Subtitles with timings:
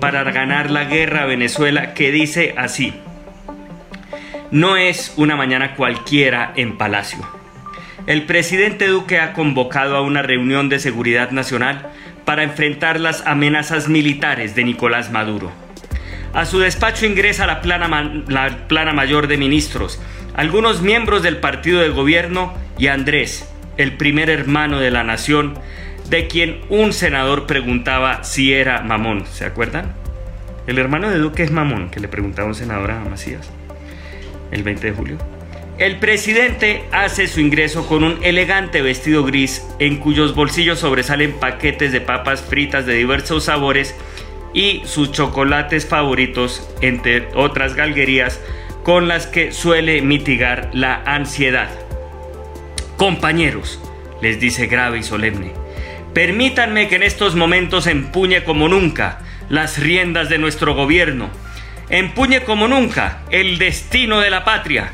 [0.00, 2.94] Para ganar la guerra a Venezuela que dice así.
[4.50, 7.18] No es una mañana cualquiera en Palacio.
[8.06, 11.90] El presidente Duque ha convocado a una reunión de seguridad nacional
[12.24, 15.52] para enfrentar las amenazas militares de Nicolás Maduro.
[16.32, 20.00] A su despacho ingresa la plana, la plana mayor de ministros,
[20.34, 23.46] algunos miembros del partido de gobierno y Andrés,
[23.78, 25.54] el primer hermano de la nación,
[26.10, 29.26] de quien un senador preguntaba si era mamón.
[29.26, 29.94] ¿Se acuerdan?
[30.66, 33.50] El hermano de Duque es mamón, que le preguntaba un senador a Macías
[34.50, 35.18] el 20 de julio.
[35.78, 41.92] El presidente hace su ingreso con un elegante vestido gris en cuyos bolsillos sobresalen paquetes
[41.92, 43.94] de papas fritas de diversos sabores
[44.52, 48.40] y sus chocolates favoritos, entre otras galguerías
[48.82, 51.68] con las que suele mitigar la ansiedad.
[52.98, 53.80] Compañeros,
[54.20, 55.52] les dice grave y solemne,
[56.14, 61.30] Permítanme que en estos momentos empuñe como nunca las riendas de nuestro gobierno,
[61.90, 64.90] empuñe como nunca el destino de la patria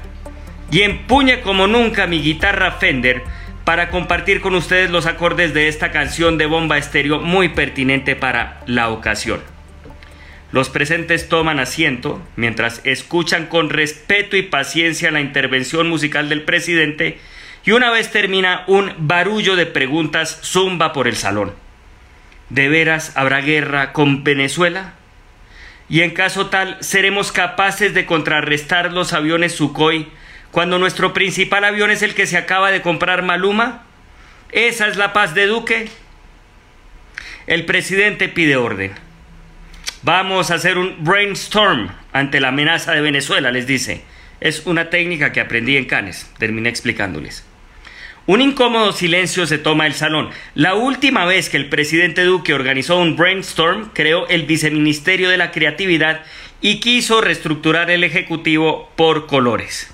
[0.71, 3.23] y empuñe como nunca mi guitarra Fender
[3.65, 8.61] para compartir con ustedes los acordes de esta canción de bomba estéreo muy pertinente para
[8.67, 9.41] la ocasión.
[10.53, 17.19] Los presentes toman asiento mientras escuchan con respeto y paciencia la intervención musical del presidente
[17.65, 21.55] y una vez termina un barullo de preguntas zumba por el salón.
[22.51, 24.93] ¿De veras habrá guerra con Venezuela?
[25.89, 30.09] Y en caso tal, ¿seremos capaces de contrarrestar los aviones Sukhoi
[30.51, 33.83] cuando nuestro principal avión es el que se acaba de comprar Maluma?
[34.53, 35.89] ¿Esa es la paz de Duque?
[37.47, 38.93] El presidente pide orden.
[40.03, 44.05] Vamos a hacer un brainstorm ante la amenaza de Venezuela, les dice.
[44.41, 47.45] Es una técnica que aprendí en Cannes, terminé explicándoles.
[48.27, 50.31] Un incómodo silencio se toma el salón.
[50.55, 55.51] La última vez que el presidente Duque organizó un brainstorm, creó el Viceministerio de la
[55.51, 56.23] Creatividad
[56.61, 59.93] y quiso reestructurar el Ejecutivo por colores.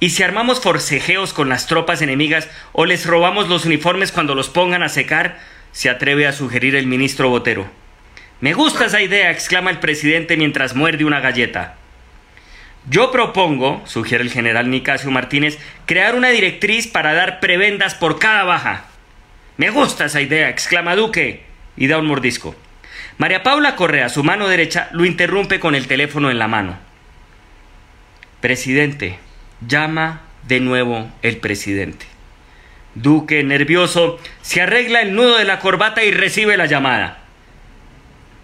[0.00, 4.48] ¿Y si armamos forcejeos con las tropas enemigas o les robamos los uniformes cuando los
[4.48, 5.38] pongan a secar?
[5.72, 7.68] se atreve a sugerir el ministro Botero.
[8.40, 11.76] Me gusta esa idea, exclama el presidente mientras muerde una galleta.
[12.88, 18.44] Yo propongo, sugiere el general Nicasio Martínez, crear una directriz para dar prebendas por cada
[18.44, 18.86] baja.
[19.58, 21.44] Me gusta esa idea, exclama Duque
[21.76, 22.54] y da un mordisco.
[23.18, 26.78] María Paula Correa, su mano derecha, lo interrumpe con el teléfono en la mano.
[28.40, 29.18] Presidente,
[29.66, 32.06] llama de nuevo el presidente.
[32.94, 37.18] Duque, nervioso, se arregla el nudo de la corbata y recibe la llamada.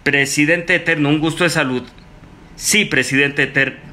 [0.03, 1.83] Presidente Eterno, un gusto de salud.
[2.55, 3.86] Sí, presidente Eterno.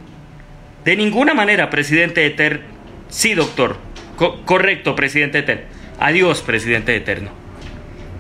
[0.84, 2.65] De ninguna manera, presidente Eterno.
[3.09, 3.78] Sí, doctor.
[4.17, 5.65] correcto, presidente Eterno.
[6.00, 7.31] Adiós, presidente eterno.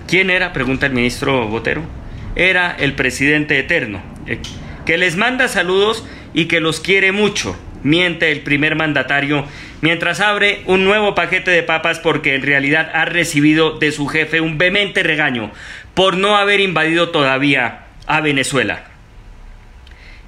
[0.06, 0.52] ¿Quién era?
[0.52, 1.82] Pregunta el ministro Botero.
[2.36, 4.38] Era el presidente eterno, eh,
[4.86, 9.46] que les manda saludos y que los quiere mucho, miente el primer mandatario
[9.82, 14.40] mientras abre un nuevo paquete de papas porque en realidad ha recibido de su jefe
[14.40, 15.52] un vehemente regaño
[15.92, 18.93] por no haber invadido todavía a Venezuela.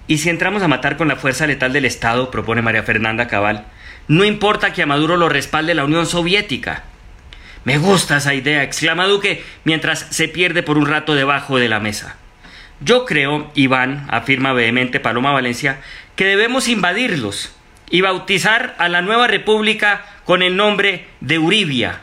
[0.09, 2.31] ¿Y si entramos a matar con la fuerza letal del Estado?
[2.31, 3.65] propone María Fernanda Cabal.
[4.07, 6.85] No importa que a Maduro lo respalde la Unión Soviética.
[7.65, 11.81] Me gusta esa idea, exclama Duque mientras se pierde por un rato debajo de la
[11.81, 12.17] mesa.
[12.81, 15.81] Yo creo, Iván, afirma vehemente Paloma Valencia,
[16.15, 17.53] que debemos invadirlos
[17.91, 22.03] y bautizar a la nueva república con el nombre de Uribia.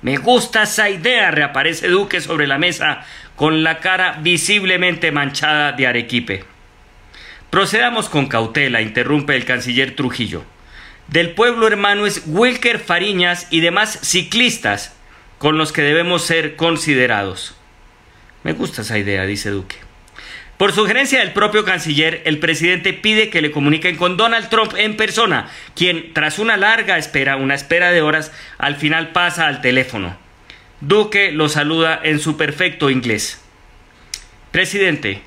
[0.00, 3.04] Me gusta esa idea, reaparece Duque sobre la mesa
[3.36, 6.51] con la cara visiblemente manchada de arequipe.
[7.52, 10.42] Procedamos con cautela, interrumpe el canciller Trujillo.
[11.08, 14.96] Del pueblo hermano es Wilker Fariñas y demás ciclistas
[15.36, 17.54] con los que debemos ser considerados.
[18.42, 19.76] Me gusta esa idea, dice Duque.
[20.56, 24.96] Por sugerencia del propio canciller, el presidente pide que le comuniquen con Donald Trump en
[24.96, 30.16] persona, quien, tras una larga espera, una espera de horas, al final pasa al teléfono.
[30.80, 33.44] Duque lo saluda en su perfecto inglés.
[34.52, 35.20] Presidente,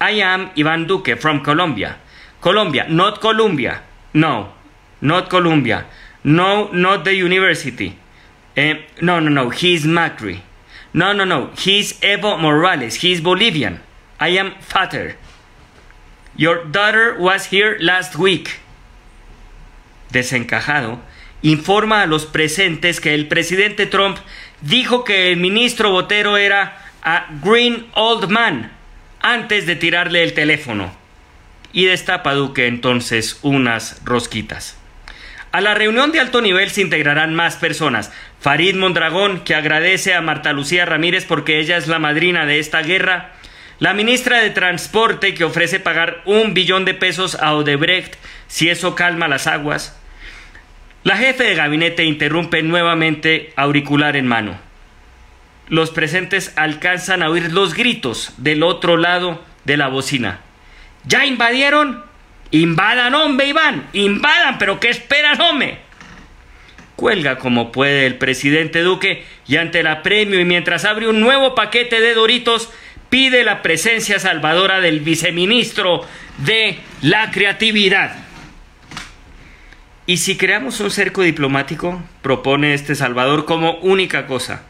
[0.00, 1.96] I am Iván Duque from Colombia.
[2.40, 3.82] Colombia, not Columbia.
[4.14, 4.48] No,
[5.02, 5.84] not Columbia.
[6.24, 7.98] No, not the university.
[8.56, 10.40] Eh, no, no, no, he's Macri.
[10.94, 12.96] No, no, no, he's Evo Morales.
[12.96, 13.80] He's Bolivian.
[14.18, 15.16] I am father.
[16.34, 18.60] Your daughter was here last week.
[20.10, 20.98] Desencajado,
[21.42, 24.18] informa a los presentes que el presidente Trump
[24.62, 28.70] dijo que el ministro Botero era a green old man
[29.20, 30.92] antes de tirarle el teléfono.
[31.72, 34.76] Y destapa Duque entonces unas rosquitas.
[35.52, 38.12] A la reunión de alto nivel se integrarán más personas.
[38.40, 42.82] Farid Mondragón, que agradece a Marta Lucía Ramírez porque ella es la madrina de esta
[42.82, 43.32] guerra.
[43.80, 48.14] La ministra de Transporte, que ofrece pagar un billón de pesos a Odebrecht
[48.46, 49.96] si eso calma las aguas.
[51.02, 54.69] La jefe de gabinete interrumpe nuevamente auricular en mano.
[55.70, 60.40] Los presentes alcanzan a oír los gritos del otro lado de la bocina.
[61.04, 62.02] ¿Ya invadieron?
[62.50, 65.78] Invadan, hombre, Iván, invadan, pero ¿qué esperan, hombre?
[66.96, 71.54] Cuelga como puede el presidente Duque y ante el apremio y mientras abre un nuevo
[71.54, 72.68] paquete de Doritos,
[73.08, 76.04] pide la presencia salvadora del viceministro
[76.38, 78.16] de la creatividad.
[80.06, 84.64] Y si creamos un cerco diplomático, propone este Salvador como única cosa.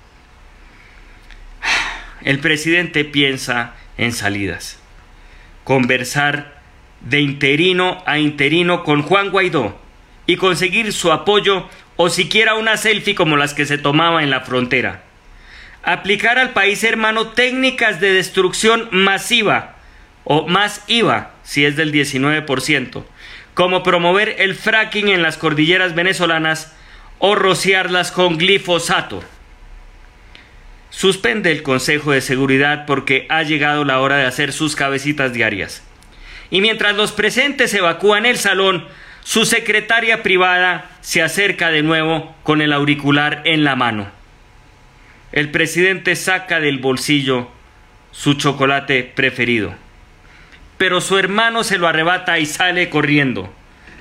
[2.23, 4.79] El presidente piensa en salidas.
[5.65, 6.61] Conversar
[7.01, 9.81] de interino a interino con Juan Guaidó
[10.27, 14.43] y conseguir su apoyo o siquiera una selfie como las que se tomaba en la
[14.43, 15.03] frontera.
[15.83, 19.77] Aplicar al país hermano técnicas de destrucción masiva
[20.25, 23.05] o más IVA si es del 19%,
[23.55, 26.75] como promover el fracking en las cordilleras venezolanas
[27.19, 29.25] o rociarlas con glifosato.
[30.91, 35.83] Suspende el Consejo de Seguridad porque ha llegado la hora de hacer sus cabecitas diarias
[36.51, 38.87] y mientras los presentes evacúan el salón,
[39.23, 44.09] su secretaria privada se acerca de nuevo con el auricular en la mano.
[45.33, 47.49] El presidente saca del bolsillo
[48.11, 49.73] su chocolate preferido,
[50.77, 53.53] pero su hermano se lo arrebata y sale corriendo,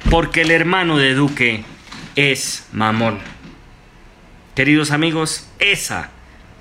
[0.09, 1.63] porque el hermano de Duque
[2.15, 3.19] es mamón.
[4.55, 6.09] Queridos amigos, esa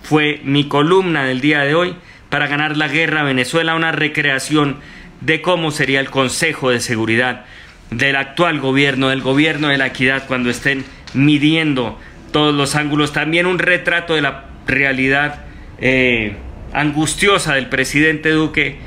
[0.09, 1.95] fue mi columna del día de hoy
[2.31, 4.79] para ganar la guerra a Venezuela, una recreación
[5.21, 7.45] de cómo sería el Consejo de Seguridad
[7.91, 11.99] del actual gobierno, del gobierno de la equidad, cuando estén midiendo
[12.33, 13.13] todos los ángulos.
[13.13, 15.45] También un retrato de la realidad
[15.79, 16.37] eh,
[16.73, 18.79] angustiosa del presidente Duque,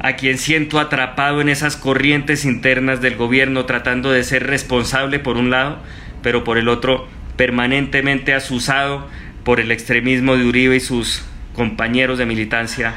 [0.00, 5.36] a quien siento atrapado en esas corrientes internas del gobierno, tratando de ser responsable por
[5.36, 5.78] un lado,
[6.22, 9.06] pero por el otro permanentemente asusado
[9.46, 11.22] por el extremismo de Uribe y sus
[11.54, 12.96] compañeros de militancia.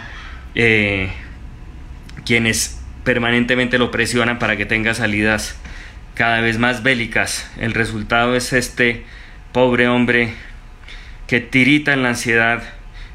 [0.56, 1.12] Eh,
[2.26, 5.62] quienes permanentemente lo presionan para que tenga salidas
[6.16, 7.48] cada vez más bélicas.
[7.60, 9.06] El resultado es este
[9.52, 10.34] pobre hombre
[11.28, 12.64] que tirita en la ansiedad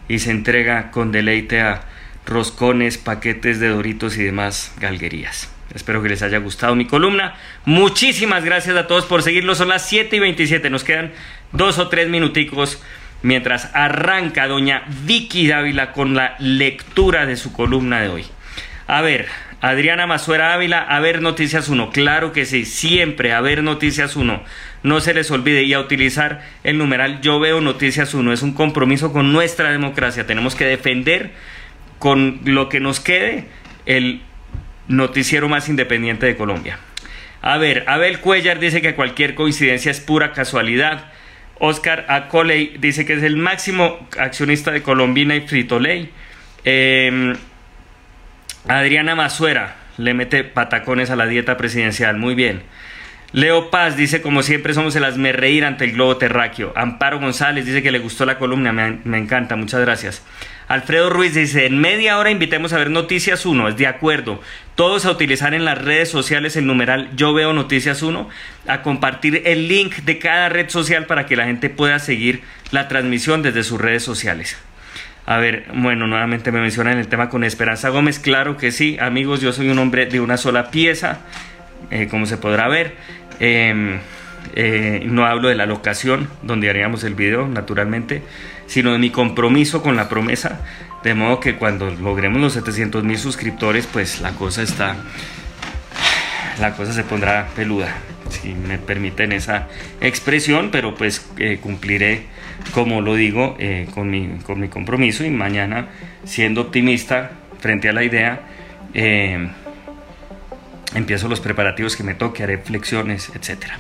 [0.06, 1.86] y se entrega con deleite a
[2.26, 5.52] roscones, paquetes de doritos y demás galguerías.
[5.74, 7.34] Espero que les haya gustado mi columna.
[7.64, 9.56] Muchísimas gracias a todos por seguirlo.
[9.56, 10.70] Son las 7 y 27.
[10.70, 11.12] Nos quedan
[11.50, 12.80] dos o tres minuticos
[13.24, 18.24] mientras arranca doña Vicky Dávila con la lectura de su columna de hoy.
[18.86, 19.26] A ver,
[19.62, 21.90] Adriana Mazuera Ávila, a ver Noticias 1.
[21.90, 24.42] Claro que sí, siempre a ver Noticias 1.
[24.82, 28.30] No se les olvide y a utilizar el numeral Yo veo Noticias 1.
[28.30, 30.26] Es un compromiso con nuestra democracia.
[30.26, 31.32] Tenemos que defender
[31.98, 33.46] con lo que nos quede
[33.86, 34.20] el
[34.86, 36.78] noticiero más independiente de Colombia.
[37.40, 41.10] A ver, Abel Cuellar dice que cualquier coincidencia es pura casualidad.
[41.58, 46.10] Oscar Acoley dice que es el máximo accionista de Colombina y Fritoley.
[46.64, 47.34] Eh,
[48.66, 52.16] Adriana Mazuera le mete patacones a la dieta presidencial.
[52.16, 52.62] Muy bien.
[53.32, 56.72] Leo Paz dice, como siempre somos el asme reír ante el globo terráqueo.
[56.76, 60.24] Amparo González dice que le gustó la columna, me, encanta, muchas gracias.
[60.66, 64.40] Alfredo Ruiz dice, en media hora invitemos a ver Noticias 1, es de acuerdo.
[64.74, 68.28] Todos a utilizar en las redes sociales el numeral Yo veo Noticias 1,
[68.66, 72.88] a compartir el link de cada red social para que la gente pueda seguir la
[72.88, 74.56] transmisión desde sus redes sociales.
[75.26, 78.18] A ver, bueno, nuevamente me mencionan el tema con Esperanza Gómez.
[78.18, 81.20] Claro que sí, amigos, yo soy un hombre de una sola pieza,
[81.90, 82.94] eh, como se podrá ver.
[83.40, 84.00] Em,
[84.54, 88.22] eh, no hablo de la locación donde haríamos el video, naturalmente.
[88.66, 90.60] Sino de mi compromiso con la promesa.
[91.02, 94.96] De modo que cuando logremos los 700 mil suscriptores, pues la cosa está,
[96.60, 97.94] la cosa se pondrá peluda,
[98.30, 99.68] si me permiten esa
[100.00, 102.22] expresión, pero pues eh, cumpliré,
[102.72, 105.88] como lo digo, eh, con, mi, con mi compromiso y mañana,
[106.24, 108.40] siendo optimista frente a la idea,
[108.94, 109.48] eh,
[110.94, 113.78] empiezo los preparativos que me toque, haré flexiones, etcétera.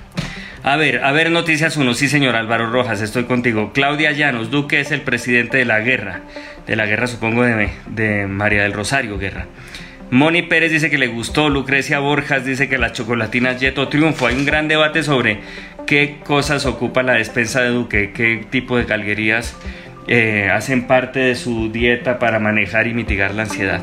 [0.64, 1.92] A ver, a ver, noticias uno.
[1.92, 3.72] Sí, señor Álvaro Rojas, estoy contigo.
[3.74, 6.22] Claudia Llanos, Duque es el presidente de la guerra.
[6.66, 9.46] De la guerra, supongo, de, María del Rosario Guerra.
[10.10, 11.50] Moni Pérez dice que le gustó.
[11.50, 14.26] Lucrecia Borjas dice que las chocolatinas Yeto triunfo.
[14.26, 15.40] Hay un gran debate sobre
[15.86, 19.54] qué cosas ocupa la despensa de Duque, qué tipo de calguerías
[20.08, 23.82] eh, hacen parte de su dieta para manejar y mitigar la ansiedad.